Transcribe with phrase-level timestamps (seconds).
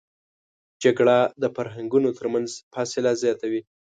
[0.83, 3.61] جګړه د فرهنګونو تر منځ فاصله زیاتوي